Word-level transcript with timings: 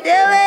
do 0.00 0.10
it. 0.10 0.45